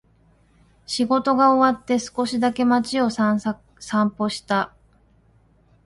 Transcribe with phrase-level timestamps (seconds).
[0.87, 3.39] 仕事が終わって、少しだけ街を散
[4.09, 4.73] 歩した。